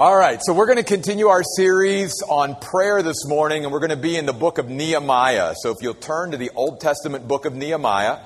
[0.00, 3.80] All right, so we're going to continue our series on prayer this morning, and we're
[3.80, 5.52] going to be in the book of Nehemiah.
[5.60, 8.16] So if you'll turn to the Old Testament book of Nehemiah,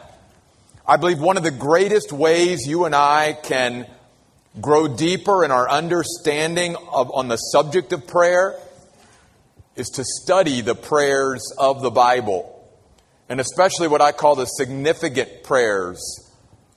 [0.87, 3.89] I believe one of the greatest ways you and I can
[4.61, 8.56] grow deeper in our understanding of, on the subject of prayer
[9.75, 12.71] is to study the prayers of the Bible,
[13.29, 15.99] and especially what I call the significant prayers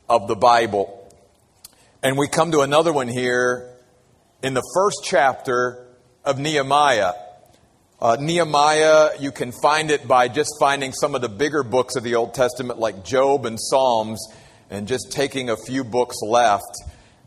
[0.10, 1.08] of the Bible.
[2.02, 3.77] And we come to another one here
[4.44, 5.88] in the first chapter
[6.24, 7.14] of Nehemiah.
[8.00, 12.04] Uh, Nehemiah, you can find it by just finding some of the bigger books of
[12.04, 14.24] the Old Testament, like Job and Psalms,
[14.70, 16.78] and just taking a few books left,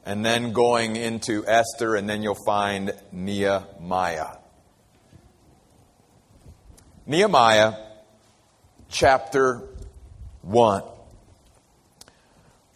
[0.07, 4.37] and then going into Esther, and then you'll find Nehemiah.
[7.07, 7.75] Nehemiah
[8.89, 9.69] chapter
[10.43, 10.83] 1.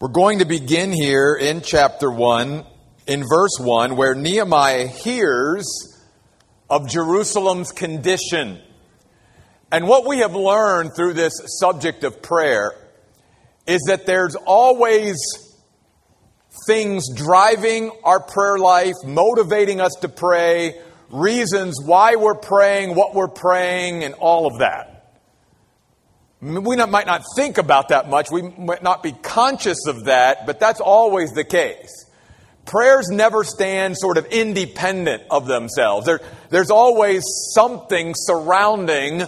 [0.00, 2.64] We're going to begin here in chapter 1,
[3.06, 5.66] in verse 1, where Nehemiah hears
[6.70, 8.60] of Jerusalem's condition.
[9.70, 12.72] And what we have learned through this subject of prayer
[13.66, 15.16] is that there's always
[16.66, 23.28] things driving our prayer life, motivating us to pray, reasons why we're praying, what we're
[23.28, 24.90] praying, and all of that.
[26.40, 28.30] We not, might not think about that much.
[28.30, 32.03] We might not be conscious of that, but that's always the case.
[32.66, 36.06] Prayers never stand sort of independent of themselves.
[36.06, 36.20] There,
[36.50, 37.22] there's always
[37.54, 39.22] something surrounding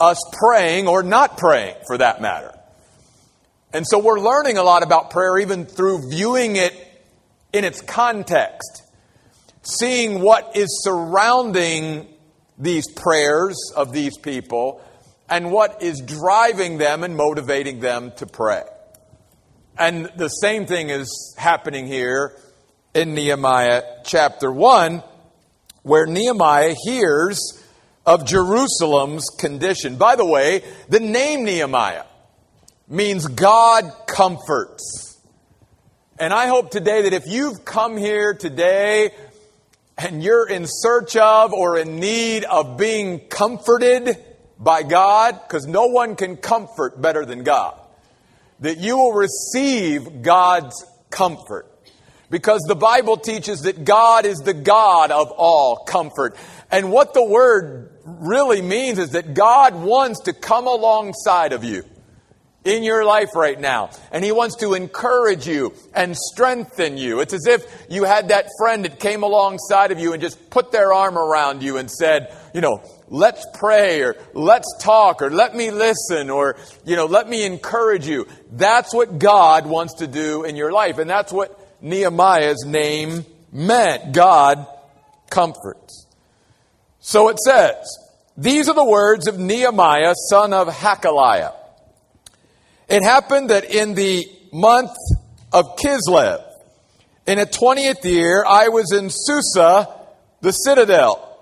[0.00, 2.52] us praying or not praying, for that matter.
[3.72, 6.74] And so we're learning a lot about prayer even through viewing it
[7.52, 8.82] in its context,
[9.62, 12.08] seeing what is surrounding
[12.58, 14.80] these prayers of these people
[15.28, 18.62] and what is driving them and motivating them to pray.
[19.78, 22.36] And the same thing is happening here
[22.94, 25.02] in Nehemiah chapter 1,
[25.82, 27.62] where Nehemiah hears
[28.06, 29.96] of Jerusalem's condition.
[29.96, 32.04] By the way, the name Nehemiah
[32.88, 35.20] means God comforts.
[36.18, 39.10] And I hope today that if you've come here today
[39.98, 44.16] and you're in search of or in need of being comforted,
[44.58, 47.78] by God, because no one can comfort better than God,
[48.60, 51.70] that you will receive God's comfort.
[52.34, 56.36] Because the Bible teaches that God is the God of all comfort.
[56.68, 61.84] And what the word really means is that God wants to come alongside of you
[62.64, 63.90] in your life right now.
[64.10, 67.20] And He wants to encourage you and strengthen you.
[67.20, 70.72] It's as if you had that friend that came alongside of you and just put
[70.72, 75.54] their arm around you and said, you know, let's pray or let's talk or let
[75.54, 78.26] me listen or, you know, let me encourage you.
[78.50, 80.98] That's what God wants to do in your life.
[80.98, 84.12] And that's what Nehemiah's name meant.
[84.12, 84.66] God
[85.30, 86.06] comforts.
[86.98, 87.76] So it says,
[88.36, 91.52] these are the words of Nehemiah, son of Hacaliah.
[92.88, 94.96] It happened that in the month
[95.52, 96.42] of Kislev,
[97.26, 99.88] in a 20th year, I was in Susa,
[100.40, 101.38] the citadel.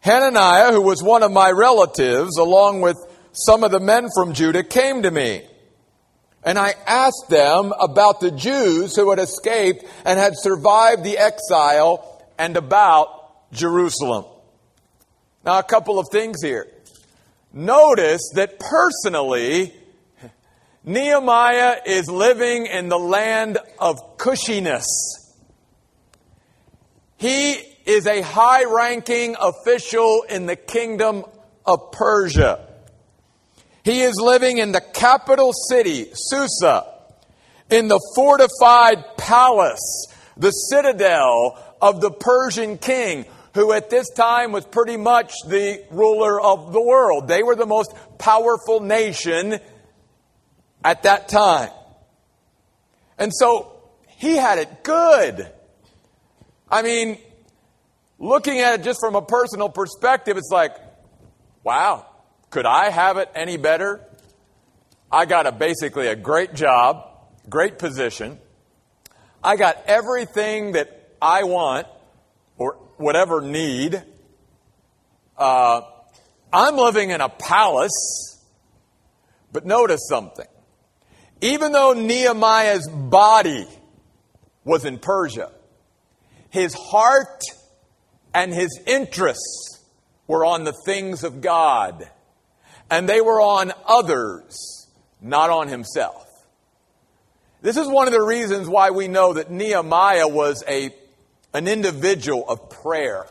[0.00, 2.96] Hananiah, who was one of my relatives, along with
[3.32, 5.42] some of the men from Judah, came to me.
[6.44, 12.22] And I asked them about the Jews who had escaped and had survived the exile
[12.38, 14.26] and about Jerusalem.
[15.44, 16.66] Now, a couple of things here.
[17.52, 19.72] Notice that personally,
[20.84, 24.84] Nehemiah is living in the land of cushiness.
[27.16, 27.52] He
[27.86, 31.24] is a high ranking official in the kingdom
[31.64, 32.73] of Persia.
[33.84, 36.86] He is living in the capital city, Susa,
[37.70, 40.06] in the fortified palace,
[40.38, 46.40] the citadel of the Persian king, who at this time was pretty much the ruler
[46.40, 47.28] of the world.
[47.28, 49.60] They were the most powerful nation
[50.82, 51.70] at that time.
[53.18, 55.46] And so he had it good.
[56.70, 57.18] I mean,
[58.18, 60.74] looking at it just from a personal perspective, it's like,
[61.62, 62.06] wow,
[62.54, 64.00] could I have it any better?
[65.10, 67.04] I got a basically a great job,
[67.48, 68.38] great position.
[69.42, 71.88] I got everything that I want
[72.56, 74.00] or whatever need.
[75.36, 75.80] Uh,
[76.52, 78.40] I'm living in a palace,
[79.50, 80.46] but notice something.
[81.40, 83.66] Even though Nehemiah's body
[84.62, 85.50] was in Persia,
[86.50, 87.42] his heart
[88.32, 89.80] and his interests
[90.28, 92.08] were on the things of God,
[92.94, 94.86] and they were on others,
[95.20, 96.28] not on himself.
[97.60, 100.94] This is one of the reasons why we know that Nehemiah was a,
[101.52, 103.26] an individual of prayer.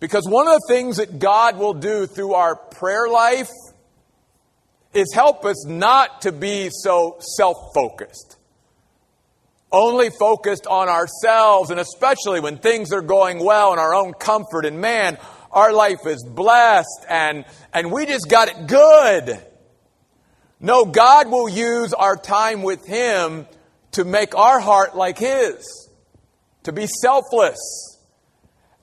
[0.00, 3.50] Because one of the things that God will do through our prayer life
[4.92, 8.36] is help us not to be so self focused,
[9.70, 14.64] only focused on ourselves, and especially when things are going well in our own comfort.
[14.64, 15.18] And man,
[15.56, 19.42] our life is blessed and, and we just got it good.
[20.60, 23.46] No, God will use our time with Him
[23.92, 25.90] to make our heart like His,
[26.64, 27.58] to be selfless,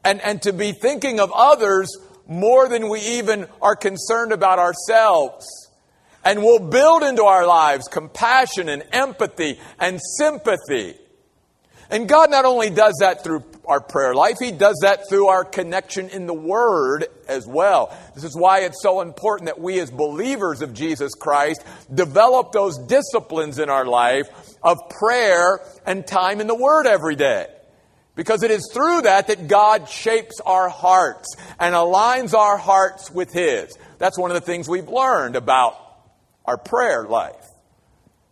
[0.04, 1.96] and, and to be thinking of others
[2.28, 5.46] more than we even are concerned about ourselves.
[6.26, 10.96] And we'll build into our lives compassion and empathy and sympathy.
[11.92, 15.44] And God not only does that through our prayer life, He does that through our
[15.46, 17.96] connection in the Word as well.
[18.16, 21.64] This is why it's so important that we, as believers of Jesus Christ,
[21.94, 24.28] develop those disciplines in our life
[24.62, 27.48] of prayer and time in the Word every day.
[28.16, 33.34] Because it is through that that God shapes our hearts and aligns our hearts with
[33.34, 33.76] His.
[33.98, 35.76] That's one of the things we've learned about
[36.46, 37.43] our prayer life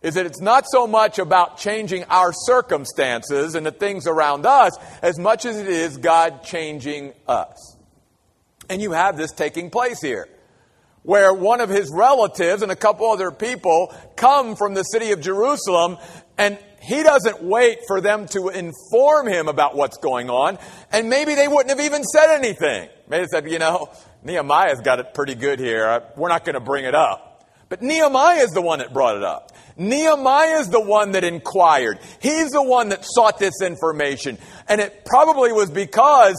[0.02, 4.76] is that it's not so much about changing our circumstances and the things around us
[5.00, 7.76] as much as it is God changing us.
[8.68, 10.28] And you have this taking place here,
[11.02, 15.20] where one of his relatives and a couple other people come from the city of
[15.20, 15.98] Jerusalem,
[16.38, 20.58] and he doesn't wait for them to inform him about what's going on,
[20.90, 22.88] and maybe they wouldn't have even said anything.
[23.08, 23.88] Maybe they said, you know,
[24.24, 26.02] Nehemiah's got it pretty good here.
[26.16, 27.31] We're not going to bring it up.
[27.72, 29.50] But Nehemiah is the one that brought it up.
[29.78, 32.00] Nehemiah is the one that inquired.
[32.20, 34.36] He's the one that sought this information.
[34.68, 36.36] And it probably was because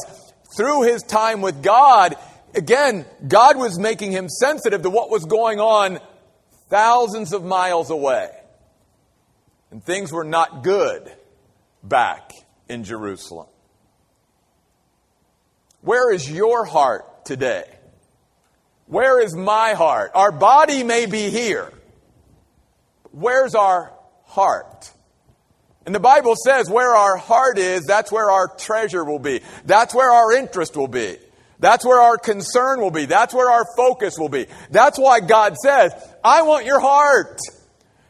[0.56, 2.18] through his time with God,
[2.54, 6.00] again, God was making him sensitive to what was going on
[6.70, 8.30] thousands of miles away.
[9.72, 11.12] And things were not good
[11.82, 12.32] back
[12.70, 13.48] in Jerusalem.
[15.82, 17.66] Where is your heart today?
[18.88, 20.12] Where is my heart?
[20.14, 21.72] Our body may be here
[23.14, 23.94] where's our
[24.26, 24.92] heart?
[25.86, 29.42] And the Bible says where our heart is, that's where our treasure will be.
[29.66, 31.18] That's where our interest will be.
[31.60, 33.06] That's where our concern will be.
[33.06, 34.48] That's where our focus will be.
[34.70, 35.94] That's why God says,
[36.24, 37.40] I want your heart.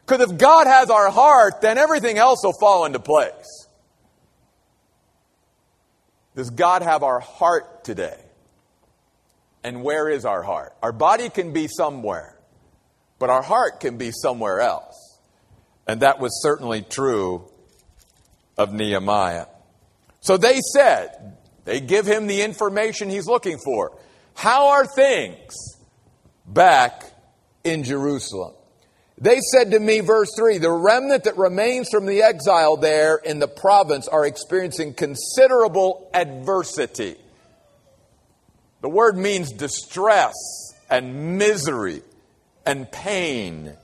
[0.06, 3.68] Because if God has our heart, then everything else will fall into place.
[6.36, 8.23] Does God have our heart today?
[9.64, 10.76] And where is our heart?
[10.82, 12.38] Our body can be somewhere,
[13.20, 15.20] but our heart can be somewhere else.
[15.88, 17.50] And that was certainly true
[18.58, 19.48] of Nehemiah.
[20.22, 23.98] So they said, they give him the information he's looking for.
[24.36, 25.54] How are things
[26.46, 27.04] back
[27.64, 28.54] in Jerusalem?
[29.18, 33.40] They said to me, verse 3 the remnant that remains from the exile there in
[33.40, 37.16] the province are experiencing considerable adversity.
[38.84, 40.34] The word means distress
[40.90, 42.02] and misery
[42.66, 43.78] and pain.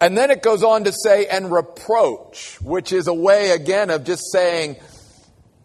[0.00, 4.04] And then it goes on to say, and reproach, which is a way, again, of
[4.04, 4.76] just saying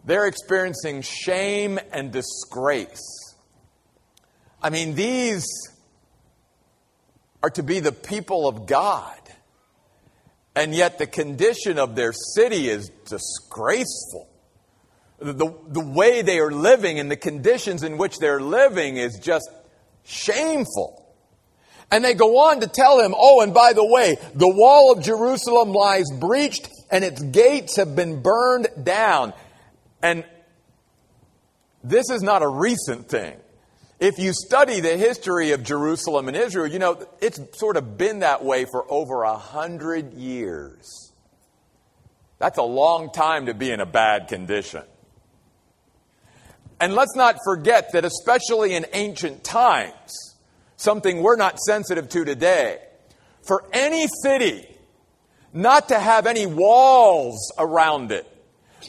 [0.06, 3.36] they're experiencing shame and disgrace.
[4.60, 5.46] I mean, these
[7.44, 9.20] are to be the people of God.
[10.56, 14.31] And yet the condition of their city is disgraceful.
[15.22, 19.50] The, the, way they are living and the conditions in which they're living is just
[20.04, 21.02] shameful.
[21.92, 25.04] And they go on to tell him, oh, and by the way, the wall of
[25.04, 29.34] Jerusalem lies breached and its gates have been burned down.
[30.02, 30.24] And
[31.84, 33.38] this is not a recent thing.
[34.00, 38.20] If you study the history of Jerusalem and Israel, you know, it's sort of been
[38.20, 41.12] that way for over a hundred years.
[42.40, 44.82] That's a long time to be in a bad condition.
[46.82, 50.36] And let's not forget that, especially in ancient times,
[50.78, 52.80] something we're not sensitive to today.
[53.44, 54.68] For any city
[55.54, 58.26] not to have any walls around it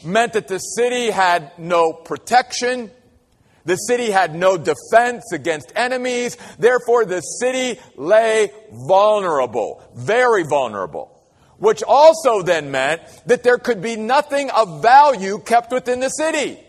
[0.03, 2.89] meant that the city had no protection.
[3.65, 6.35] The city had no defense against enemies.
[6.57, 11.09] Therefore, the city lay vulnerable, very vulnerable.
[11.57, 16.59] Which also then meant that there could be nothing of value kept within the city.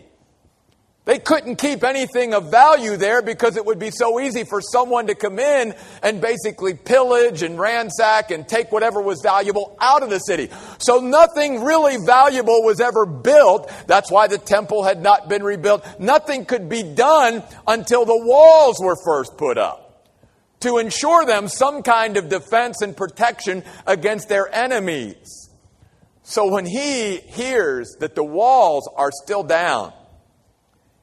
[1.05, 5.05] They couldn't keep anything of value there because it would be so easy for someone
[5.05, 10.09] to come in and basically pillage and ransack and take whatever was valuable out of
[10.09, 10.49] the city.
[10.79, 13.71] So nothing really valuable was ever built.
[13.85, 15.85] That's why the temple had not been rebuilt.
[15.99, 19.85] Nothing could be done until the walls were first put up
[20.61, 25.51] to ensure them some kind of defense and protection against their enemies.
[26.23, 29.93] So when he hears that the walls are still down,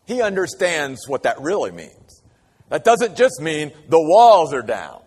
[0.06, 2.22] he understands what that really means.
[2.68, 5.02] That doesn't just mean the walls are down.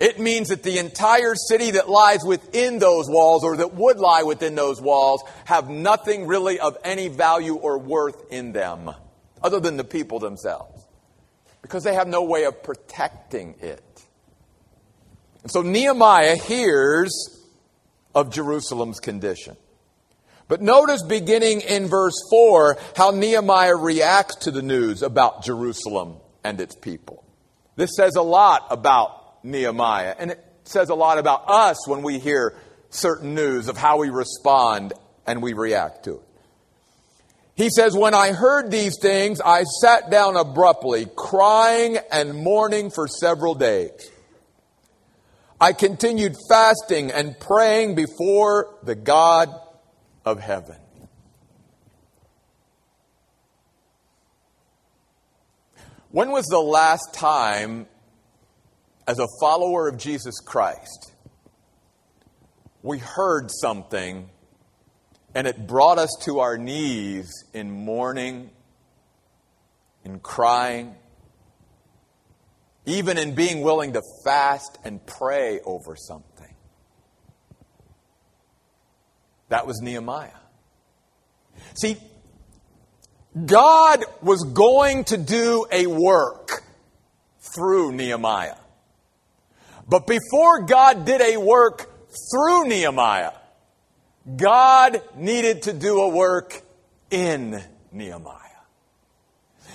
[0.00, 4.24] It means that the entire city that lies within those walls or that would lie
[4.24, 8.90] within those walls have nothing really of any value or worth in them
[9.42, 10.84] other than the people themselves
[11.62, 13.82] because they have no way of protecting it.
[15.42, 17.40] And so Nehemiah hears
[18.14, 19.56] of Jerusalem's condition.
[20.48, 26.60] But notice beginning in verse 4 how Nehemiah reacts to the news about Jerusalem and
[26.60, 27.24] its people.
[27.76, 32.18] This says a lot about Nehemiah, and it says a lot about us when we
[32.18, 32.56] hear
[32.90, 34.92] certain news of how we respond
[35.26, 36.22] and we react to it.
[37.56, 43.06] He says, When I heard these things, I sat down abruptly, crying and mourning for
[43.06, 44.10] several days.
[45.60, 49.48] I continued fasting and praying before the God
[50.24, 50.76] of heaven.
[56.10, 57.86] When was the last time,
[59.06, 61.12] as a follower of Jesus Christ,
[62.82, 64.30] we heard something
[65.34, 68.50] and it brought us to our knees in mourning,
[70.04, 70.94] in crying,
[72.86, 76.33] even in being willing to fast and pray over something?
[79.48, 80.30] That was Nehemiah.
[81.74, 81.96] See,
[83.46, 86.62] God was going to do a work
[87.54, 88.56] through Nehemiah.
[89.88, 91.90] But before God did a work
[92.32, 93.32] through Nehemiah,
[94.36, 96.62] God needed to do a work
[97.10, 98.38] in Nehemiah.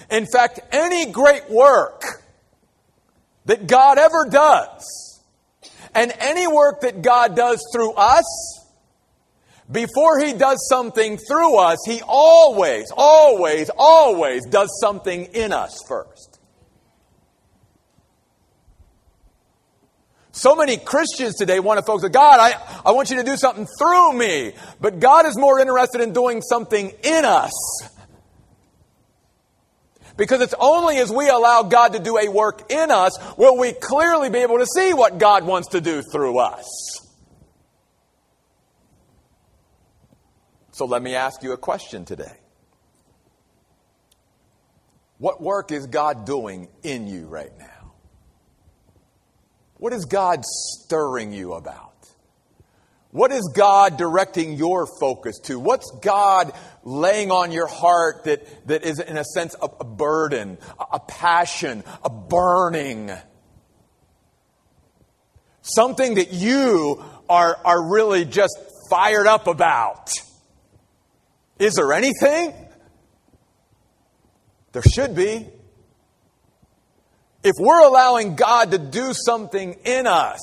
[0.10, 2.02] In fact, any great work
[3.46, 5.22] that God ever does,
[5.94, 8.59] and any work that God does through us,
[9.72, 16.40] before he does something through us, he always, always, always does something in us first.
[20.32, 23.36] So many Christians today want to focus on God, I, I want you to do
[23.36, 24.54] something through me.
[24.80, 27.52] But God is more interested in doing something in us.
[30.16, 33.74] Because it's only as we allow God to do a work in us will we
[33.74, 36.89] clearly be able to see what God wants to do through us.
[40.80, 42.38] So let me ask you a question today.
[45.18, 47.92] What work is God doing in you right now?
[49.76, 52.08] What is God stirring you about?
[53.12, 55.60] What is God directing your focus to?
[55.60, 56.54] What's God
[56.86, 61.00] laying on your heart that, that is, in a sense, a, a burden, a, a
[61.02, 63.12] passion, a burning?
[65.62, 68.58] Something that you are, are really just
[68.90, 70.14] fired up about.
[71.60, 72.54] Is there anything?
[74.72, 75.48] There should be.
[77.44, 80.40] If we're allowing God to do something in us,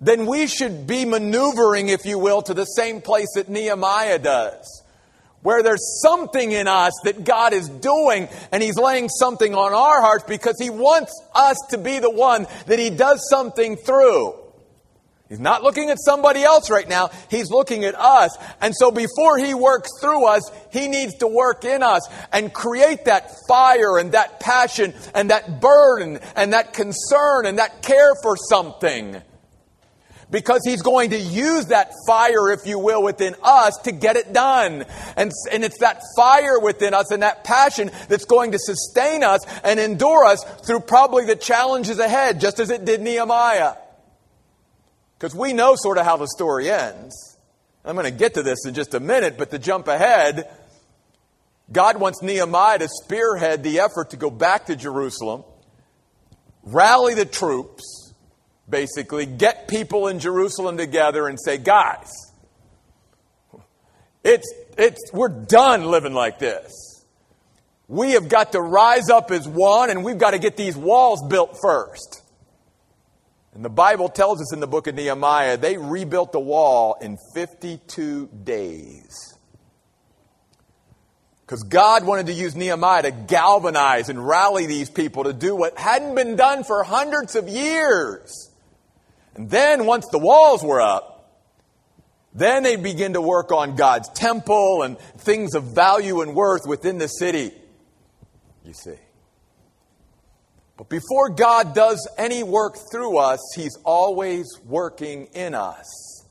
[0.00, 4.84] then we should be maneuvering, if you will, to the same place that Nehemiah does.
[5.42, 10.00] Where there's something in us that God is doing, and He's laying something on our
[10.00, 14.34] hearts because He wants us to be the one that He does something through.
[15.28, 17.10] He's not looking at somebody else right now.
[17.30, 18.34] He's looking at us.
[18.62, 23.04] And so before he works through us, he needs to work in us and create
[23.04, 28.38] that fire and that passion and that burden and that concern and that care for
[28.38, 29.20] something.
[30.30, 34.32] Because he's going to use that fire, if you will, within us to get it
[34.32, 34.86] done.
[35.16, 39.40] And, and it's that fire within us and that passion that's going to sustain us
[39.62, 43.74] and endure us through probably the challenges ahead, just as it did Nehemiah.
[45.18, 47.38] Because we know sort of how the story ends.
[47.84, 50.48] I'm going to get to this in just a minute, but to jump ahead,
[51.72, 55.44] God wants Nehemiah to spearhead the effort to go back to Jerusalem,
[56.62, 58.12] rally the troops,
[58.68, 62.12] basically, get people in Jerusalem together and say, guys,
[64.22, 67.04] it's, it's, we're done living like this.
[67.88, 71.26] We have got to rise up as one and we've got to get these walls
[71.26, 72.22] built first.
[73.58, 77.18] And the Bible tells us in the book of Nehemiah, they rebuilt the wall in
[77.34, 79.36] 52 days.
[81.40, 85.76] Because God wanted to use Nehemiah to galvanize and rally these people to do what
[85.76, 88.48] hadn't been done for hundreds of years.
[89.34, 91.28] And then, once the walls were up,
[92.32, 96.98] then they begin to work on God's temple and things of value and worth within
[96.98, 97.50] the city.
[98.64, 98.94] You see.
[100.78, 106.24] But before God does any work through us, He's always working in us.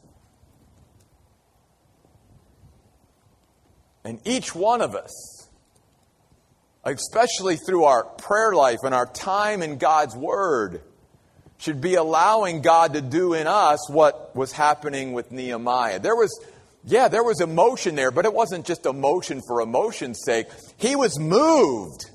[4.06, 5.50] And each one of us,
[6.86, 10.82] especially through our prayer life and our time in God's Word,
[11.58, 16.00] should be allowing God to do in us what was happening with Nehemiah.
[16.00, 16.40] There was,
[16.86, 20.48] yeah, there was emotion there, but it wasn't just emotion for emotion's sake.
[20.78, 22.06] He was moved.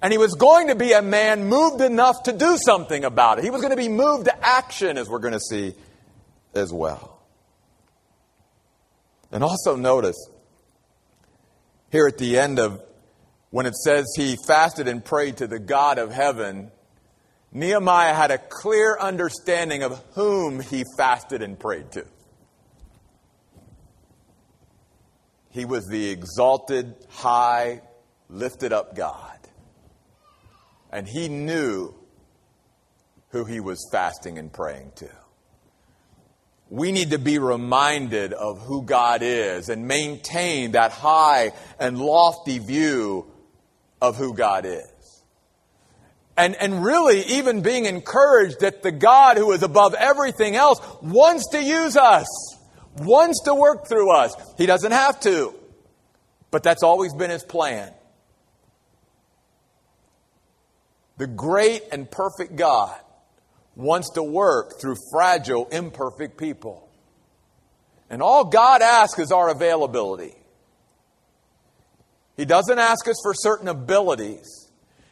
[0.00, 3.44] And he was going to be a man moved enough to do something about it.
[3.44, 5.74] He was going to be moved to action, as we're going to see
[6.54, 7.20] as well.
[9.32, 10.16] And also notice
[11.90, 12.82] here at the end of
[13.50, 16.70] when it says he fasted and prayed to the God of heaven,
[17.52, 22.04] Nehemiah had a clear understanding of whom he fasted and prayed to.
[25.50, 27.80] He was the exalted, high,
[28.28, 29.37] lifted up God.
[30.90, 31.94] And he knew
[33.30, 35.10] who he was fasting and praying to.
[36.70, 42.58] We need to be reminded of who God is and maintain that high and lofty
[42.58, 43.26] view
[44.00, 45.24] of who God is.
[46.36, 51.48] And, and really, even being encouraged that the God who is above everything else wants
[51.48, 52.26] to use us,
[52.98, 54.34] wants to work through us.
[54.56, 55.54] He doesn't have to,
[56.50, 57.92] but that's always been his plan.
[61.18, 62.96] The great and perfect God
[63.76, 66.88] wants to work through fragile, imperfect people.
[68.10, 70.34] And all God asks is our availability.
[72.36, 74.70] He doesn't ask us for certain abilities.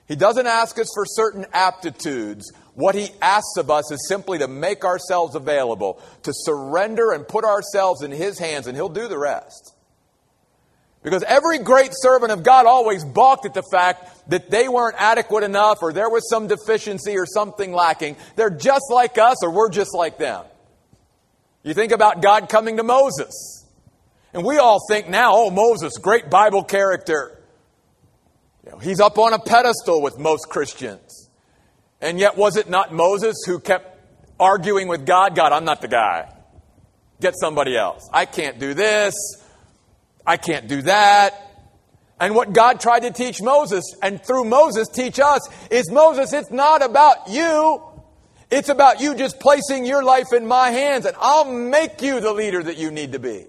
[0.08, 2.52] He doesn't ask us for certain aptitudes.
[2.74, 7.44] What he asks of us is simply to make ourselves available, to surrender and put
[7.44, 9.74] ourselves in his hands, and he'll do the rest.
[11.06, 15.44] Because every great servant of God always balked at the fact that they weren't adequate
[15.44, 18.16] enough or there was some deficiency or something lacking.
[18.34, 20.44] They're just like us or we're just like them.
[21.62, 23.64] You think about God coming to Moses.
[24.34, 27.40] And we all think now, oh, Moses, great Bible character.
[28.64, 31.30] You know, he's up on a pedestal with most Christians.
[32.00, 33.96] And yet, was it not Moses who kept
[34.40, 35.36] arguing with God?
[35.36, 36.32] God, I'm not the guy.
[37.20, 38.10] Get somebody else.
[38.12, 39.14] I can't do this.
[40.26, 41.34] I can't do that.
[42.18, 46.50] And what God tried to teach Moses, and through Moses teach us, is Moses, it's
[46.50, 47.82] not about you.
[48.50, 52.32] It's about you just placing your life in my hands, and I'll make you the
[52.32, 53.46] leader that you need to be.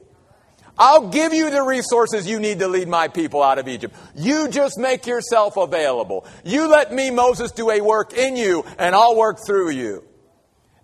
[0.80, 3.96] I'll give you the resources you need to lead my people out of Egypt.
[4.16, 6.26] You just make yourself available.
[6.44, 10.04] You let me, Moses, do a work in you, and I'll work through you.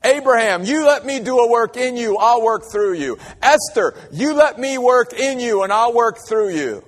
[0.03, 3.17] Abraham, you let me do a work in you, I'll work through you.
[3.41, 6.83] Esther, you let me work in you and I'll work through you.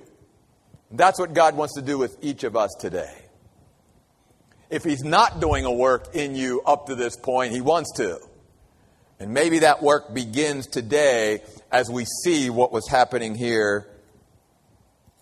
[0.90, 3.14] That's what God wants to do with each of us today.
[4.68, 8.18] If He's not doing a work in you up to this point, He wants to.
[9.18, 13.86] And maybe that work begins today as we see what was happening here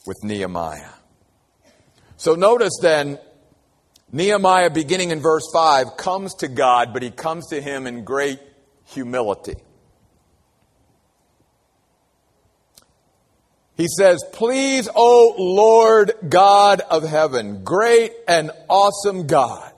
[0.07, 0.91] with Nehemiah.
[2.17, 3.19] So notice then
[4.15, 8.39] Nehemiah, beginning in verse 5, comes to God, but he comes to him in great
[8.85, 9.57] humility.
[13.77, 19.74] He says, Please, O Lord God of heaven, great and awesome God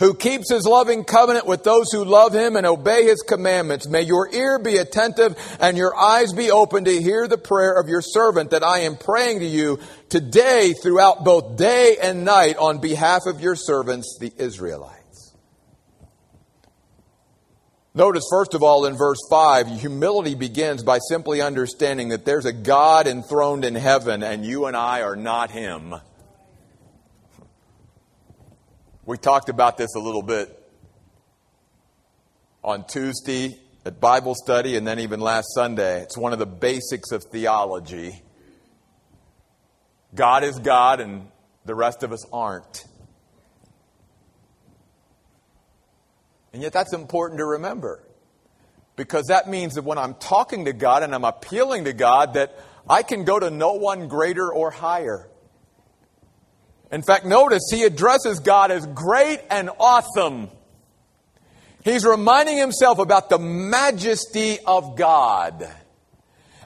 [0.00, 3.86] who keeps his loving covenant with those who love him and obey his commandments.
[3.86, 7.88] May your ear be attentive and your eyes be open to hear the prayer of
[7.88, 12.78] your servant that I am praying to you today throughout both day and night on
[12.78, 14.96] behalf of your servants, the Israelites.
[17.92, 22.52] Notice, first of all, in verse 5, humility begins by simply understanding that there's a
[22.54, 25.94] God enthroned in heaven and you and I are not him.
[29.06, 30.54] We talked about this a little bit
[32.62, 36.02] on Tuesday at Bible study and then even last Sunday.
[36.02, 38.20] It's one of the basics of theology.
[40.14, 41.28] God is God and
[41.64, 42.84] the rest of us aren't.
[46.52, 48.04] And yet that's important to remember.
[48.96, 52.54] Because that means that when I'm talking to God and I'm appealing to God, that
[52.86, 55.29] I can go to no one greater or higher.
[56.92, 60.50] In fact, notice he addresses God as great and awesome.
[61.84, 65.68] He's reminding himself about the majesty of God.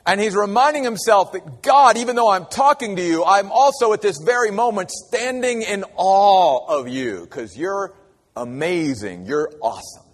[0.07, 4.03] And he's reminding himself that God, even though I'm talking to you, I'm also at
[4.03, 7.95] this very moment standing in awe of you because you're
[8.37, 9.27] amazing.
[9.27, 10.05] You're awesome.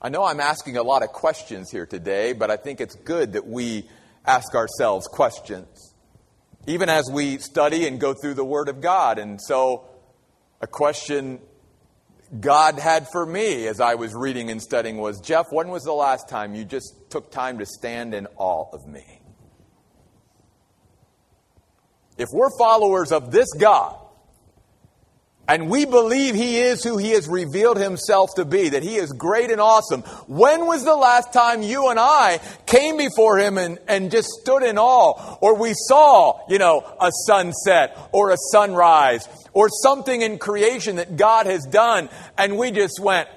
[0.00, 3.34] I know I'm asking a lot of questions here today, but I think it's good
[3.34, 3.88] that we
[4.26, 5.93] ask ourselves questions
[6.66, 9.18] even as we study and go through the Word of God.
[9.18, 9.84] And so,
[10.60, 11.40] a question
[12.40, 15.92] God had for me as I was reading and studying was Jeff, when was the
[15.92, 19.20] last time you just took time to stand in awe of me.
[22.16, 23.98] If we're followers of this God,
[25.46, 29.12] and we believe he is who he has revealed himself to be, that he is
[29.12, 30.00] great and awesome.
[30.26, 34.62] When was the last time you and I came before him and, and just stood
[34.62, 35.36] in awe?
[35.40, 41.16] Or we saw, you know, a sunset or a sunrise or something in creation that
[41.16, 43.28] God has done and we just went,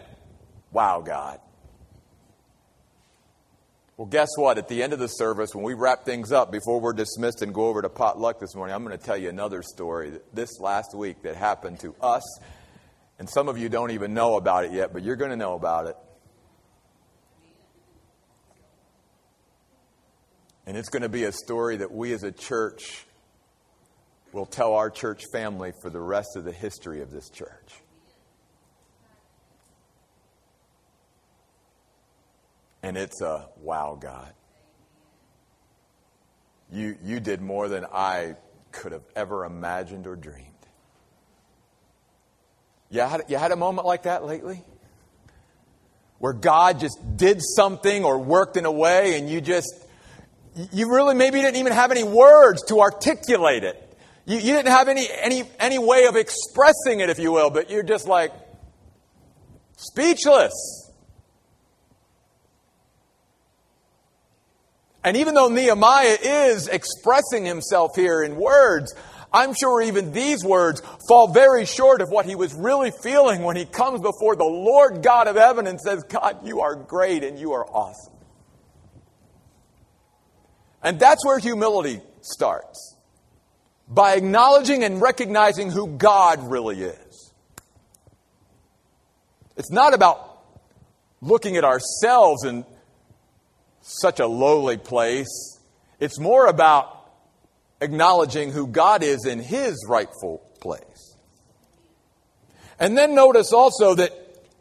[0.71, 1.39] wow, God.
[3.97, 4.59] Well, guess what?
[4.59, 7.51] At the end of the service, when we wrap things up, before we're dismissed and
[7.51, 10.93] go over to potluck this morning, I'm going to tell you another story this last
[10.93, 12.21] week that happened to us.
[13.17, 15.55] And some of you don't even know about it yet, but you're going to know
[15.55, 15.95] about it.
[20.67, 23.03] And it's going to be a story that we as a church
[24.31, 27.81] will tell our church family for the rest of the history of this church.
[32.87, 34.31] And it's a wow, God.
[36.71, 38.37] You, you did more than I
[38.71, 40.47] could have ever imagined or dreamed.
[42.89, 44.63] You had, you had a moment like that lately?
[46.19, 49.85] Where God just did something or worked in a way and you just,
[50.71, 53.97] you really maybe didn't even have any words to articulate it.
[54.25, 57.69] You, you didn't have any, any, any way of expressing it, if you will, but
[57.69, 58.31] you're just like
[59.75, 60.86] speechless.
[65.07, 68.93] And even though Nehemiah is expressing himself here in words,
[69.31, 73.55] I'm sure even these words fall very short of what he was really feeling when
[73.55, 77.39] he comes before the Lord God of heaven and says, God, you are great and
[77.39, 78.11] you are awesome.
[80.83, 82.97] And that's where humility starts
[83.87, 87.33] by acknowledging and recognizing who God really is.
[89.55, 90.43] It's not about
[91.21, 92.65] looking at ourselves and
[93.87, 95.59] such a lowly place.
[95.99, 96.93] It's more about
[97.79, 101.15] acknowledging who God is in his rightful place.
[102.79, 104.11] And then notice also that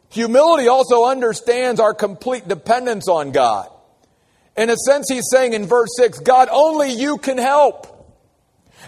[0.09, 3.69] humility also understands our complete dependence on God.
[4.55, 7.93] In a sense, he's saying in verse 6, God, only you can help.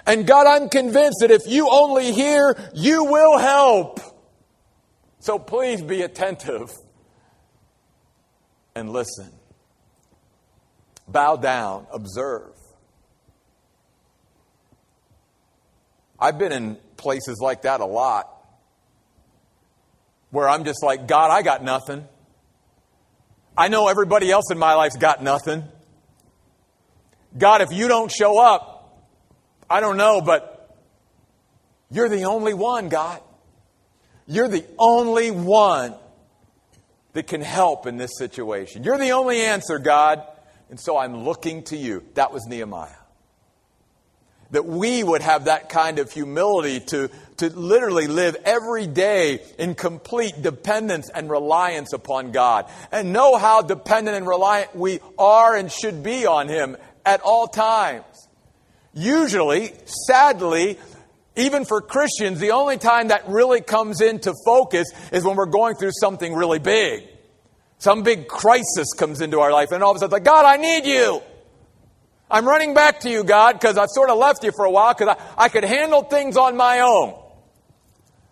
[0.08, 4.00] And God, I'm convinced that if you only hear, you will help.
[5.20, 6.72] So please be attentive
[8.74, 9.39] and listen.
[11.12, 12.54] Bow down, observe.
[16.20, 18.30] I've been in places like that a lot
[20.32, 22.06] where I'm just like, God, I got nothing.
[23.58, 25.64] I know everybody else in my life's got nothing.
[27.38, 29.08] God, if you don't show up,
[29.70, 30.78] I don't know, but
[31.90, 33.22] you're the only one, God.
[34.28, 35.96] You're the only one
[37.14, 38.84] that can help in this situation.
[38.84, 40.24] You're the only answer, God.
[40.70, 42.04] And so I'm looking to you.
[42.14, 42.90] That was Nehemiah.
[44.52, 49.76] That we would have that kind of humility to, to literally live every day in
[49.76, 52.70] complete dependence and reliance upon God.
[52.92, 57.48] And know how dependent and reliant we are and should be on Him at all
[57.48, 58.06] times.
[58.94, 59.74] Usually,
[60.08, 60.80] sadly,
[61.36, 65.76] even for Christians, the only time that really comes into focus is when we're going
[65.76, 67.08] through something really big.
[67.80, 70.58] Some big crisis comes into our life, and all of a sudden, like, God, I
[70.58, 71.22] need you.
[72.30, 74.94] I'm running back to you, God, because I've sort of left you for a while
[74.94, 77.18] because I, I could handle things on my own.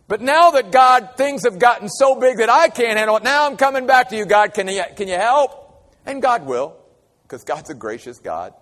[0.07, 3.47] But now that God, things have gotten so big that I can't handle it, now
[3.47, 4.53] I'm coming back to you, God.
[4.53, 5.95] Can you, can you help?
[6.05, 6.75] And God will,
[7.23, 8.53] because God's a gracious God.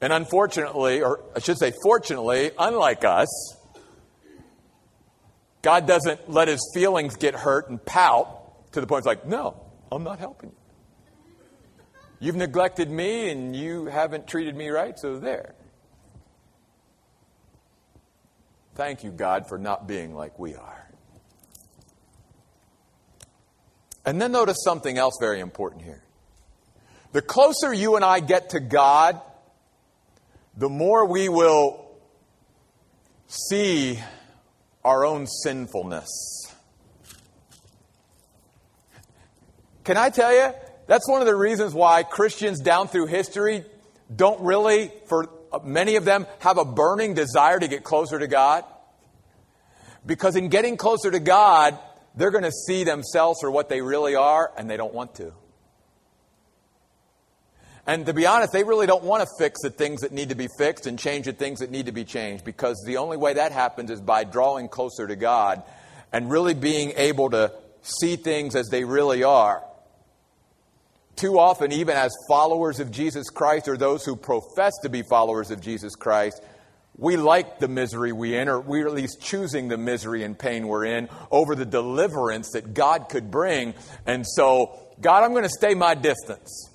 [0.00, 3.55] And unfortunately, or I should say fortunately, unlike us,
[5.66, 9.60] God doesn't let his feelings get hurt and pout to the point it's like, no,
[9.90, 10.56] I'm not helping you.
[12.20, 15.56] You've neglected me and you haven't treated me right, so there.
[18.76, 20.88] Thank you, God, for not being like we are.
[24.04, 26.04] And then notice something else very important here.
[27.10, 29.20] The closer you and I get to God,
[30.56, 31.90] the more we will
[33.26, 33.98] see
[34.86, 36.08] our own sinfulness.
[39.82, 40.54] Can I tell you,
[40.86, 43.64] that's one of the reasons why Christians down through history
[44.14, 45.28] don't really, for
[45.64, 48.64] many of them, have a burning desire to get closer to God.
[50.06, 51.76] Because in getting closer to God,
[52.14, 55.32] they're going to see themselves for what they really are, and they don't want to.
[57.86, 60.34] And to be honest, they really don't want to fix the things that need to
[60.34, 63.34] be fixed and change the things that need to be changed because the only way
[63.34, 65.62] that happens is by drawing closer to God
[66.12, 69.62] and really being able to see things as they really are.
[71.16, 75.50] too often, even as followers of Jesus Christ or those who profess to be followers
[75.50, 76.42] of Jesus Christ,
[76.98, 80.68] we like the misery we in, or we're at least choosing the misery and pain
[80.68, 83.74] we're in over the deliverance that God could bring.
[84.06, 86.70] And so, God, I'm going to stay my distance.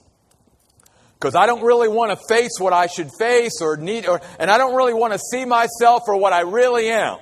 [1.22, 4.50] Because I don't really want to face what I should face or need, or, and
[4.50, 7.20] I don't really want to see myself for what I really am.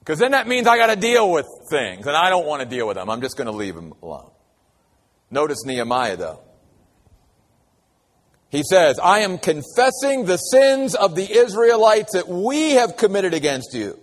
[0.00, 2.68] Because then that means I got to deal with things, and I don't want to
[2.68, 3.08] deal with them.
[3.08, 4.28] I'm just going to leave them alone.
[5.30, 6.40] Notice Nehemiah, though.
[8.48, 13.74] He says, I am confessing the sins of the Israelites that we have committed against
[13.74, 13.96] you.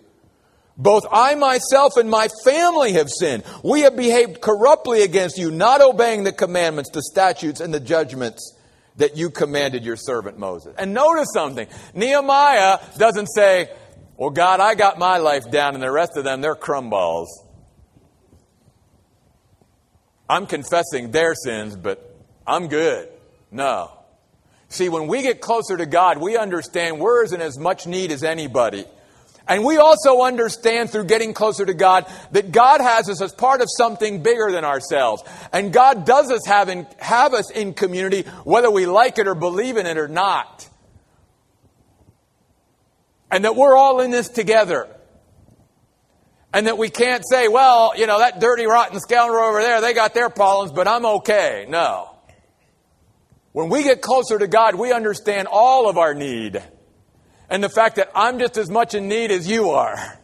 [0.78, 3.44] Both I myself and my family have sinned.
[3.62, 8.55] We have behaved corruptly against you, not obeying the commandments, the statutes, and the judgments
[8.98, 10.74] that you commanded your servant Moses.
[10.78, 11.68] And notice something.
[11.94, 13.70] Nehemiah doesn't say,
[14.18, 17.44] Well, God, I got my life down, and the rest of them, they're crumb balls.
[20.30, 22.16] I'm confessing their sins, but
[22.48, 23.10] I'm good.
[23.52, 23.92] No.
[24.70, 28.24] See, when we get closer to God, we understand we're in as much need as
[28.24, 28.86] anybody.
[29.48, 33.62] And we also understand through getting closer to God that God has us as part
[33.62, 35.24] of something bigger than ourselves.
[35.54, 39.36] And God does us have, in, have us in community, whether we like it or
[39.36, 40.68] believe in it or not.
[43.30, 44.88] And that we're all in this together.
[46.52, 49.94] And that we can't say, well, you know, that dirty, rotten scoundrel over there, they
[49.94, 51.66] got their problems, but I'm okay.
[51.70, 52.16] No.
[53.52, 56.64] When we get closer to God, we understand all of our need.
[57.50, 60.20] And the fact that I'm just as much in need as you are.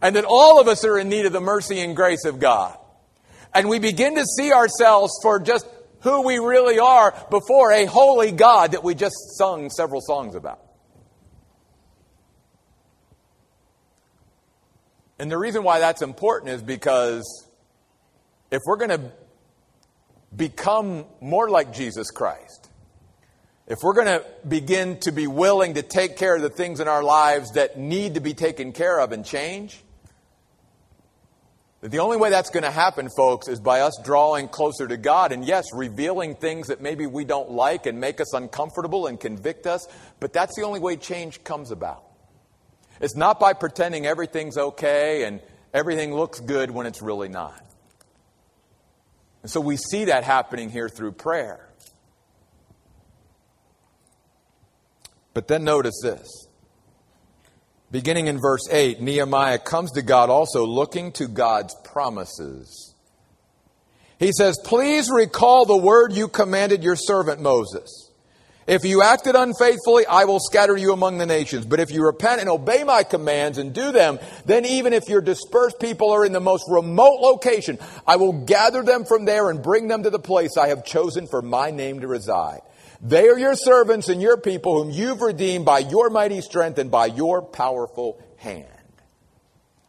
[0.00, 2.76] And that all of us are in need of the mercy and grace of God.
[3.54, 5.66] And we begin to see ourselves for just
[6.00, 10.60] who we really are before a holy God that we just sung several songs about.
[15.18, 17.46] And the reason why that's important is because
[18.50, 19.12] if we're going to
[20.34, 22.61] become more like Jesus Christ,
[23.72, 26.88] if we're going to begin to be willing to take care of the things in
[26.88, 29.82] our lives that need to be taken care of and change,
[31.80, 35.32] the only way that's going to happen, folks, is by us drawing closer to God
[35.32, 39.66] and, yes, revealing things that maybe we don't like and make us uncomfortable and convict
[39.66, 39.88] us,
[40.20, 42.04] but that's the only way change comes about.
[43.00, 45.40] It's not by pretending everything's okay and
[45.72, 47.64] everything looks good when it's really not.
[49.40, 51.71] And so we see that happening here through prayer.
[55.34, 56.46] But then notice this.
[57.90, 62.94] Beginning in verse 8, Nehemiah comes to God also looking to God's promises.
[64.18, 68.10] He says, Please recall the word you commanded your servant Moses.
[68.66, 71.66] If you acted unfaithfully, I will scatter you among the nations.
[71.66, 75.20] But if you repent and obey my commands and do them, then even if your
[75.20, 79.62] dispersed people are in the most remote location, I will gather them from there and
[79.62, 82.60] bring them to the place I have chosen for my name to reside.
[83.02, 86.88] They are your servants and your people whom you've redeemed by your mighty strength and
[86.88, 88.68] by your powerful hand.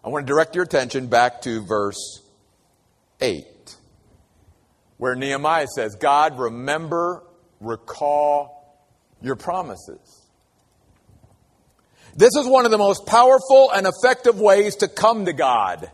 [0.03, 2.21] I want to direct your attention back to verse
[3.21, 3.45] 8,
[4.97, 7.23] where Nehemiah says, God, remember,
[7.61, 8.81] recall,
[9.21, 10.23] your promises.
[12.15, 15.89] This is one of the most powerful and effective ways to come to God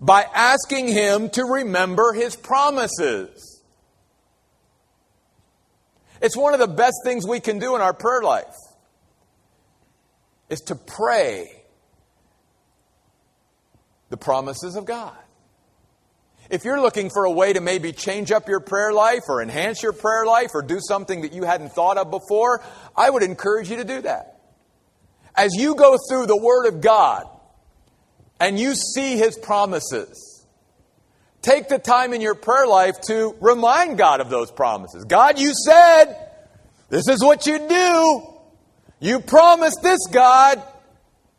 [0.00, 3.57] by asking Him to remember His promises.
[6.20, 8.54] It's one of the best things we can do in our prayer life
[10.48, 11.62] is to pray
[14.10, 15.16] the promises of God.
[16.50, 19.82] If you're looking for a way to maybe change up your prayer life or enhance
[19.82, 22.62] your prayer life or do something that you hadn't thought of before,
[22.96, 24.40] I would encourage you to do that.
[25.36, 27.28] As you go through the Word of God
[28.40, 30.27] and you see His promises,
[31.42, 35.04] take the time in your prayer life to remind God of those promises.
[35.04, 36.14] God, you said,
[36.88, 38.22] this is what you do.
[39.00, 40.62] You promised this, God.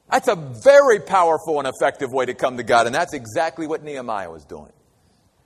[0.09, 3.83] That's a very powerful and effective way to come to God, and that's exactly what
[3.83, 4.71] Nehemiah was doing.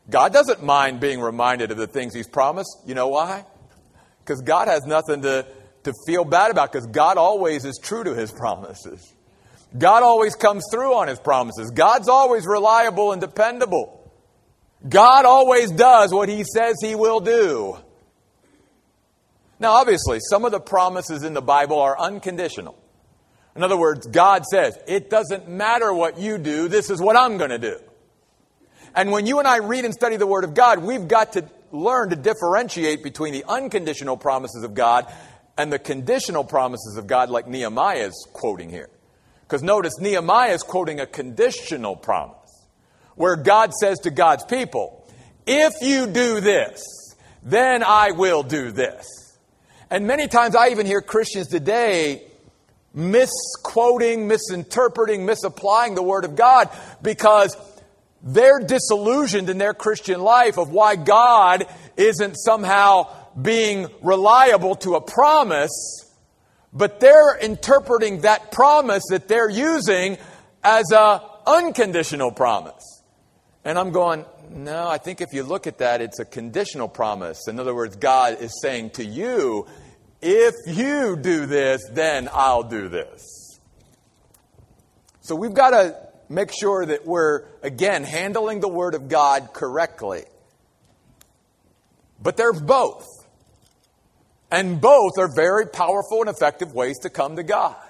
[0.10, 2.78] God doesn't mind being reminded of the things He's promised.
[2.86, 3.46] You know why?
[4.20, 5.46] Because God has nothing to,
[5.84, 9.14] to feel bad about, because God always is true to His promises.
[9.78, 11.72] God always comes through on His promises.
[11.72, 13.93] God's always reliable and dependable.
[14.88, 17.78] God always does what He says He will do.
[19.60, 22.78] Now, obviously, some of the promises in the Bible are unconditional.
[23.56, 27.38] In other words, God says, it doesn't matter what you do, this is what I'm
[27.38, 27.80] going to do.
[28.96, 31.46] And when you and I read and study the Word of God, we've got to
[31.72, 35.12] learn to differentiate between the unconditional promises of God
[35.58, 38.90] and the conditional promises of God, like Nehemiah is quoting here.
[39.44, 42.43] Because notice, Nehemiah is quoting a conditional promise
[43.16, 45.06] where God says to God's people,
[45.46, 46.84] If you do this,
[47.44, 49.08] then I will do this.
[49.90, 52.24] And many times I even hear Christians today
[52.94, 56.70] misquoting, misinterpreting, misapplying the Word of God
[57.02, 57.58] because
[58.22, 61.66] they're disillusioned in their Christian life of why God
[61.98, 66.10] isn't somehow being reliable to a promise,
[66.72, 70.18] but they're interpreting that promise that they're using
[70.64, 72.93] as a unconditional promise.
[73.66, 77.48] And I'm going, no, I think if you look at that, it's a conditional promise.
[77.48, 79.68] In other words, God is saying to you,
[80.22, 83.60] if you do this, then I'll do this.
[85.22, 85.98] So we've got to
[86.28, 90.24] make sure that we're, again, handling the Word of God correctly.
[92.22, 93.06] But they're both.
[94.52, 97.82] And both are very powerful and effective ways to come to God,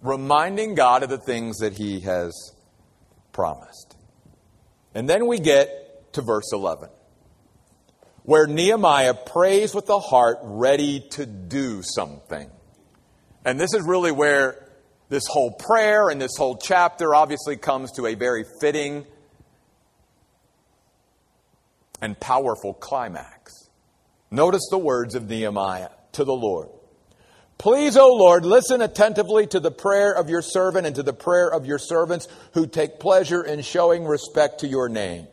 [0.00, 2.54] reminding God of the things that He has
[3.32, 3.89] promised.
[4.94, 6.88] And then we get to verse 11,
[8.24, 12.50] where Nehemiah prays with a heart ready to do something.
[13.44, 14.66] And this is really where
[15.08, 19.06] this whole prayer and this whole chapter obviously comes to a very fitting
[22.00, 23.68] and powerful climax.
[24.30, 26.68] Notice the words of Nehemiah to the Lord.
[27.60, 31.52] Please, O Lord, listen attentively to the prayer of your servant and to the prayer
[31.52, 35.26] of your servants who take pleasure in showing respect to your name.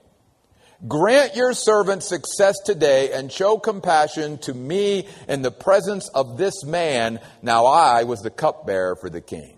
[0.89, 6.65] Grant your servant success today and show compassion to me in the presence of this
[6.65, 7.21] man.
[7.41, 9.57] Now I was the cupbearer for the king.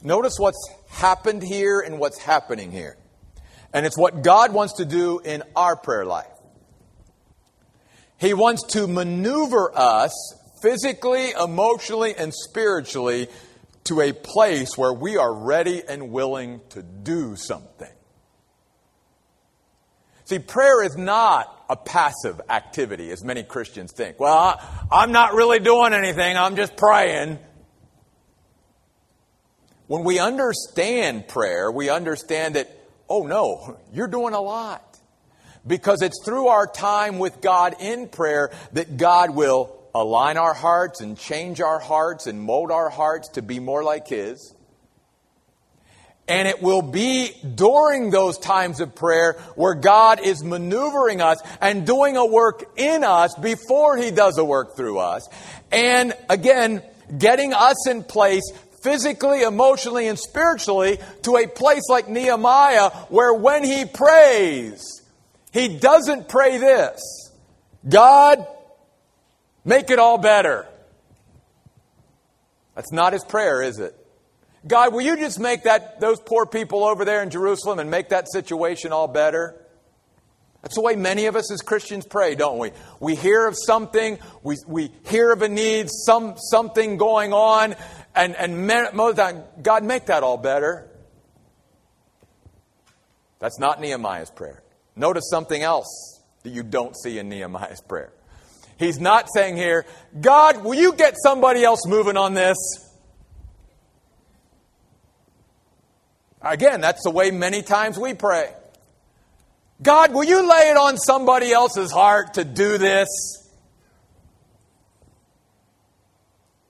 [0.00, 2.96] Notice what's happened here and what's happening here.
[3.72, 6.35] And it's what God wants to do in our prayer life.
[8.18, 10.12] He wants to maneuver us
[10.62, 13.28] physically, emotionally, and spiritually
[13.84, 17.90] to a place where we are ready and willing to do something.
[20.24, 24.18] See, prayer is not a passive activity, as many Christians think.
[24.18, 27.38] Well, I'm not really doing anything, I'm just praying.
[29.86, 32.68] When we understand prayer, we understand that,
[33.08, 34.95] oh no, you're doing a lot.
[35.66, 41.00] Because it's through our time with God in prayer that God will align our hearts
[41.00, 44.54] and change our hearts and mold our hearts to be more like His.
[46.28, 51.86] And it will be during those times of prayer where God is maneuvering us and
[51.86, 55.28] doing a work in us before He does a work through us.
[55.70, 56.82] And again,
[57.16, 58.42] getting us in place
[58.82, 65.02] physically, emotionally, and spiritually to a place like Nehemiah where when he prays,
[65.56, 67.00] he doesn't pray this
[67.88, 68.46] God,
[69.64, 70.66] make it all better.
[72.74, 73.96] That's not his prayer, is it?
[74.66, 78.10] God, will you just make that those poor people over there in Jerusalem and make
[78.10, 79.54] that situation all better?
[80.60, 82.72] That's the way many of us as Christians pray, don't we?
[83.00, 87.76] We hear of something, we, we hear of a need, some something going on,
[88.14, 88.68] and, and
[89.62, 90.90] God, make that all better.
[93.38, 94.62] That's not Nehemiah's prayer.
[94.96, 98.12] Notice something else that you don't see in Nehemiah's prayer.
[98.78, 99.86] He's not saying here,
[100.20, 102.56] God, will you get somebody else moving on this?
[106.42, 108.52] Again, that's the way many times we pray.
[109.82, 113.08] God, will you lay it on somebody else's heart to do this?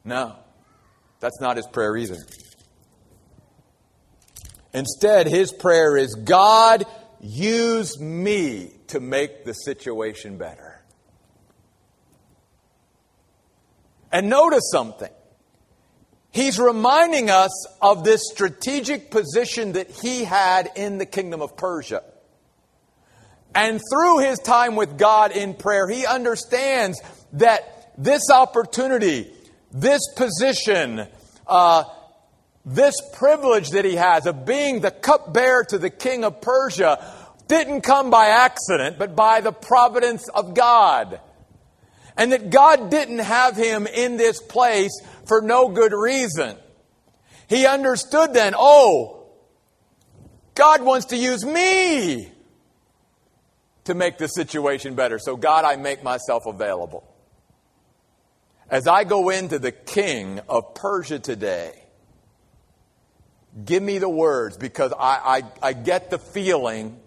[0.04, 0.36] No,
[1.20, 2.16] that's not his prayer either.
[4.72, 6.84] Instead, his prayer is God,
[7.20, 10.82] Use me to make the situation better.
[14.12, 15.10] And notice something.
[16.30, 17.50] He's reminding us
[17.80, 22.02] of this strategic position that he had in the kingdom of Persia.
[23.54, 27.00] And through his time with God in prayer, he understands
[27.32, 29.32] that this opportunity,
[29.72, 31.06] this position,
[31.46, 31.84] uh,
[32.66, 36.98] this privilege that he has of being the cupbearer to the king of Persia
[37.46, 41.20] didn't come by accident, but by the providence of God.
[42.16, 44.90] And that God didn't have him in this place
[45.26, 46.56] for no good reason.
[47.48, 49.28] He understood then, oh,
[50.54, 52.32] God wants to use me
[53.84, 55.20] to make the situation better.
[55.20, 57.04] So, God, I make myself available.
[58.68, 61.85] As I go into the king of Persia today,
[63.64, 67.00] Give me the words because I, I, I get the feeling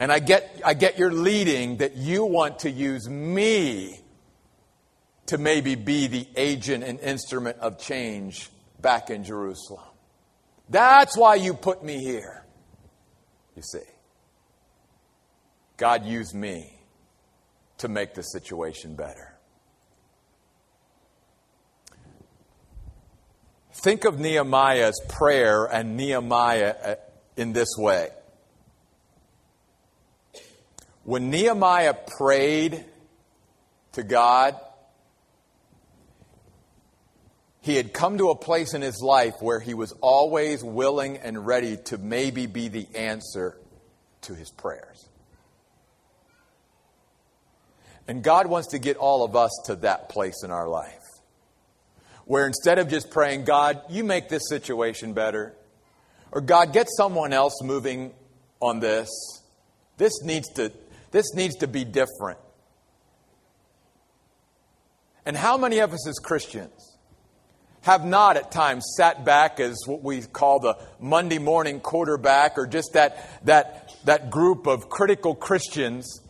[0.00, 4.00] and I get, I get your leading that you want to use me
[5.26, 8.50] to maybe be the agent and instrument of change
[8.80, 9.84] back in Jerusalem.
[10.68, 12.44] That's why you put me here,
[13.54, 13.78] you see.
[15.76, 16.78] God, used me
[17.78, 19.31] to make the situation better.
[23.82, 26.94] Think of Nehemiah's prayer and Nehemiah uh,
[27.36, 28.10] in this way.
[31.02, 32.84] When Nehemiah prayed
[33.94, 34.54] to God,
[37.60, 41.44] he had come to a place in his life where he was always willing and
[41.44, 43.58] ready to maybe be the answer
[44.22, 45.08] to his prayers.
[48.06, 51.01] And God wants to get all of us to that place in our life
[52.32, 55.54] where instead of just praying, God, you make this situation better,
[56.30, 58.14] or God, get someone else moving
[58.58, 59.10] on this,
[59.98, 60.72] this needs to,
[61.10, 62.38] this needs to be different.
[65.26, 66.96] And how many of us as Christians
[67.82, 72.66] have not at times sat back as what we call the Monday morning quarterback or
[72.66, 76.22] just that, that, that group of critical Christians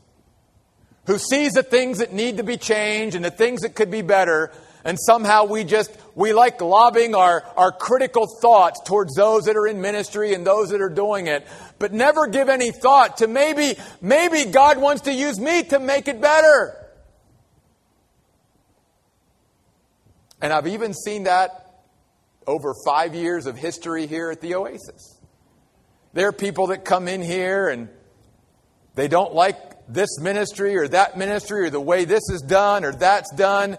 [1.07, 4.03] who sees the things that need to be changed and the things that could be
[4.03, 4.51] better,
[4.85, 9.67] and somehow we just we like lobbing our, our critical thoughts towards those that are
[9.67, 11.47] in ministry and those that are doing it
[11.79, 16.09] but never give any thought to maybe maybe god wants to use me to make
[16.09, 16.79] it better.
[20.41, 21.63] And i've even seen that
[22.47, 25.19] over five years of history here at the oasis.
[26.13, 27.89] There are people that come in here and
[28.95, 29.57] they don't like
[29.89, 33.79] this ministry or that ministry or the way this is done or that's done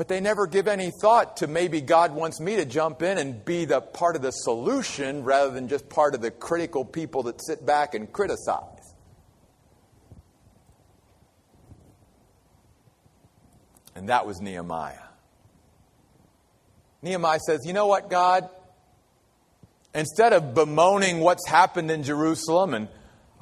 [0.00, 3.44] but they never give any thought to maybe God wants me to jump in and
[3.44, 7.44] be the part of the solution rather than just part of the critical people that
[7.44, 8.94] sit back and criticize.
[13.94, 14.96] And that was Nehemiah.
[17.02, 18.48] Nehemiah says, You know what, God?
[19.94, 22.88] Instead of bemoaning what's happened in Jerusalem and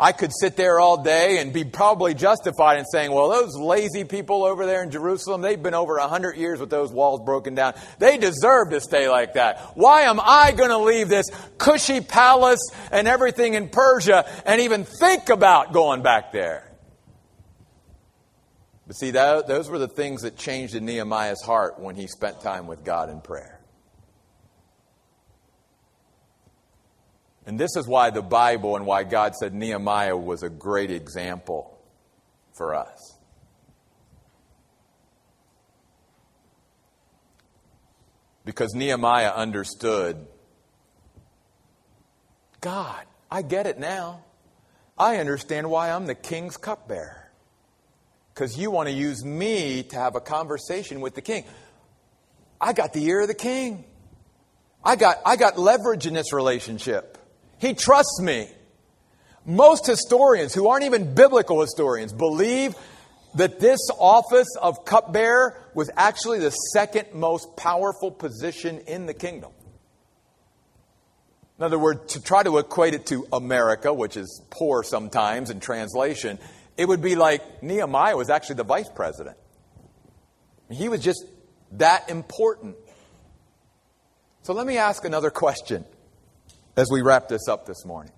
[0.01, 4.05] I could sit there all day and be probably justified in saying, well, those lazy
[4.05, 7.57] people over there in Jerusalem, they've been over a hundred years with those walls broken
[7.57, 7.75] down.
[7.99, 9.73] They deserve to stay like that.
[9.75, 11.27] Why am I going to leave this
[11.59, 12.61] cushy palace
[12.93, 16.65] and everything in Persia and even think about going back there?
[18.87, 22.41] But see, that, those were the things that changed in Nehemiah's heart when he spent
[22.41, 23.58] time with God in prayer.
[27.49, 31.79] And this is why the Bible and why God said Nehemiah was a great example
[32.53, 33.17] for us.
[38.45, 40.27] Because Nehemiah understood
[42.61, 44.25] God, I get it now.
[44.99, 47.31] I understand why I'm the king's cupbearer.
[48.35, 51.47] Because you want to use me to have a conversation with the king.
[52.61, 53.85] I got the ear of the king.
[54.85, 57.18] I got, I got leverage in this relationship.
[57.59, 58.49] He trusts me.
[59.45, 62.75] Most historians, who aren't even biblical historians, believe
[63.35, 69.53] that this office of cupbearer was actually the second most powerful position in the kingdom.
[71.59, 75.61] In other words, to try to equate it to America, which is poor sometimes in
[75.61, 76.39] translation,
[76.77, 79.37] it would be like Nehemiah was actually the vice president.
[80.71, 81.25] He was just
[81.73, 82.77] that important.
[84.43, 85.85] So let me ask another question
[86.79, 88.13] as we wrap this up this morning.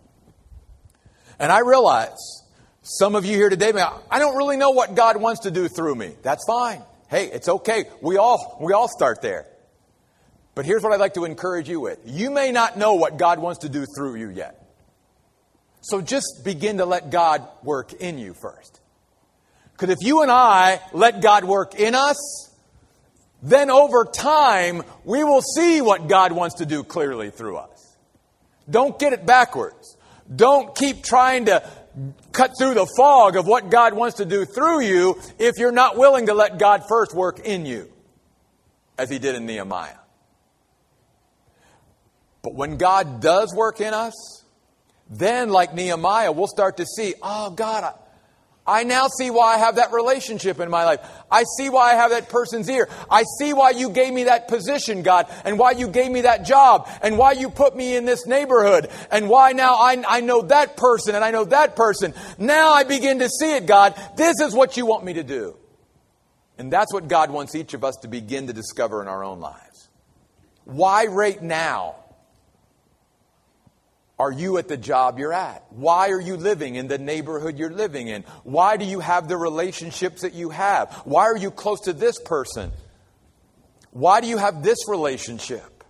[1.38, 2.44] And I realize
[2.82, 5.66] some of you here today, may I don't really know what God wants to do
[5.66, 6.14] through me.
[6.22, 6.82] That's fine.
[7.08, 7.84] Hey, it's okay.
[8.02, 9.46] We all, we all start there.
[10.54, 12.00] But here's what I'd like to encourage you with.
[12.04, 14.56] You may not know what God wants to do through you yet.
[15.80, 18.80] So just begin to let God work in you first.
[19.72, 22.54] Because if you and I let God work in us,
[23.42, 27.69] then over time, we will see what God wants to do clearly through us.
[28.70, 29.96] Don't get it backwards.
[30.34, 31.68] Don't keep trying to
[32.32, 35.96] cut through the fog of what God wants to do through you if you're not
[35.96, 37.90] willing to let God first work in you,
[38.96, 39.96] as he did in Nehemiah.
[42.42, 44.44] But when God does work in us,
[45.10, 47.92] then, like Nehemiah, we'll start to see, oh, God, I
[48.84, 51.00] now see why I have that relationship in my life.
[51.30, 52.88] I see why I have that person's ear.
[53.10, 56.44] I see why you gave me that position, God, and why you gave me that
[56.44, 60.42] job, and why you put me in this neighborhood, and why now I, I know
[60.42, 62.14] that person and I know that person.
[62.38, 63.94] Now I begin to see it, God.
[64.16, 65.56] This is what you want me to do.
[66.58, 69.40] And that's what God wants each of us to begin to discover in our own
[69.40, 69.88] lives.
[70.64, 71.96] Why right now?
[74.20, 75.64] Are you at the job you're at?
[75.70, 78.22] Why are you living in the neighborhood you're living in?
[78.44, 80.92] Why do you have the relationships that you have?
[81.06, 82.70] Why are you close to this person?
[83.92, 85.84] Why do you have this relationship?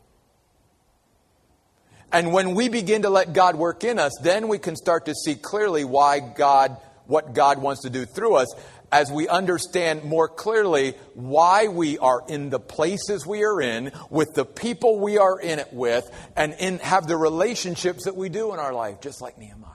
[2.13, 5.15] And when we begin to let God work in us, then we can start to
[5.15, 6.77] see clearly why God
[7.07, 8.55] what God wants to do through us
[8.93, 14.35] as we understand more clearly why we are in the places we are in, with
[14.35, 18.53] the people we are in it with, and in, have the relationships that we do
[18.53, 19.69] in our life, just like Nehemiah.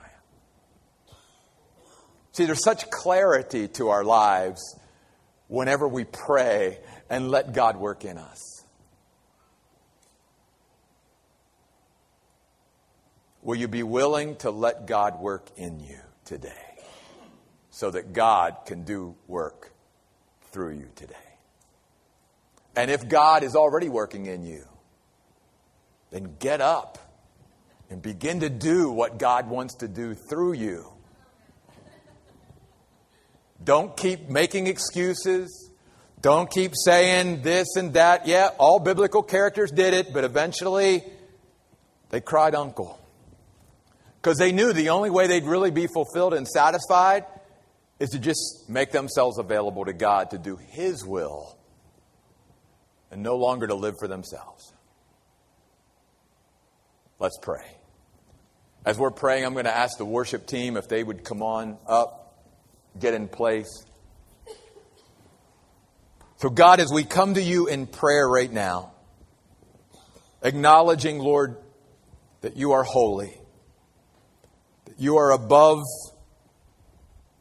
[2.33, 4.77] See, there's such clarity to our lives
[5.47, 8.41] whenever we pray and let God work in us.
[13.41, 16.64] Will you be willing to let God work in you today
[17.75, 19.73] so that God can do work
[20.51, 21.13] through you today?
[22.73, 24.63] And if God is already working in you,
[26.09, 26.97] then get up
[27.89, 30.87] and begin to do what God wants to do through you.
[33.61, 35.69] Don't keep making excuses.
[36.21, 38.25] Don't keep saying this and that.
[38.25, 41.03] Yeah, all biblical characters did it, but eventually
[42.09, 42.97] they cried uncle.
[44.21, 47.25] Because they knew the only way they'd really be fulfilled and satisfied
[47.99, 51.57] is to just make themselves available to God to do His will
[53.11, 54.73] and no longer to live for themselves.
[57.19, 57.65] Let's pray.
[58.85, 61.77] As we're praying, I'm going to ask the worship team if they would come on
[61.87, 62.37] up,
[62.99, 63.85] get in place.
[66.37, 68.91] So, God, as we come to you in prayer right now,
[70.43, 71.57] acknowledging, Lord,
[72.41, 73.39] that you are holy
[74.95, 75.83] that you are above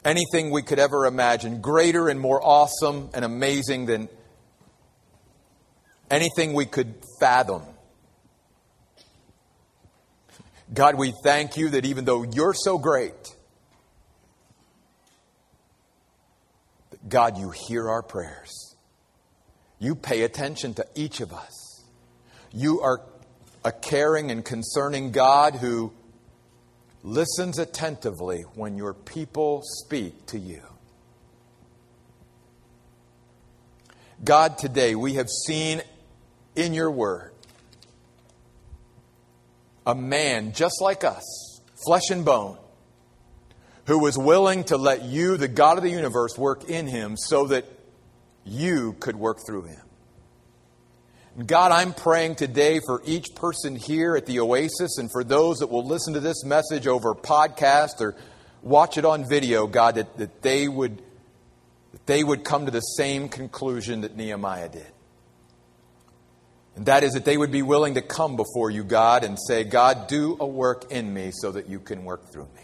[0.05, 4.09] anything we could ever imagine, greater and more awesome and amazing than
[6.11, 7.63] anything we could fathom.
[10.73, 13.13] God, we thank you that even though you're so great,
[17.09, 18.77] God, you hear our prayers.
[19.79, 21.85] You pay attention to each of us.
[22.53, 23.03] You are
[23.65, 25.93] a caring and concerning God who
[27.05, 30.63] listens attentively when your people speak to you.
[34.25, 35.83] God, today we have seen
[36.57, 37.33] in your word
[39.87, 42.57] a man just like us, flesh and bone,
[43.87, 47.49] who was willing to let you, the God of the universe, work in him so
[47.49, 47.67] that
[48.47, 49.83] you could work through him.
[51.35, 55.66] God, I'm praying today for each person here at the Oasis and for those that
[55.66, 58.14] will listen to this message over podcast or
[58.62, 61.03] watch it on video, God, that, that they would
[61.91, 64.87] that they would come to the same conclusion that Nehemiah did.
[66.76, 69.64] And that is that they would be willing to come before you, God, and say,
[69.64, 72.62] God, do a work in me so that you can work through me.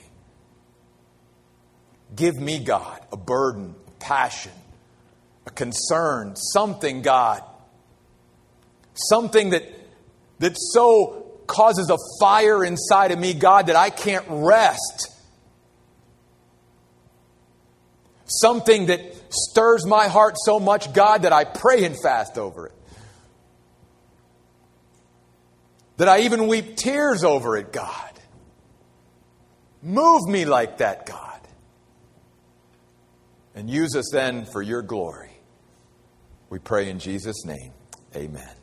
[2.15, 4.53] Give me, God, a burden, a passion,
[5.47, 7.43] a concern, something, God,
[8.95, 9.65] Something that,
[10.39, 15.09] that so causes a fire inside of me, God, that I can't rest.
[18.27, 22.73] Something that stirs my heart so much, God, that I pray and fast over it.
[25.97, 28.11] That I even weep tears over it, God.
[29.83, 31.41] Move me like that, God.
[33.55, 35.31] And use us then for your glory.
[36.49, 37.73] We pray in Jesus' name.
[38.15, 38.60] Amen.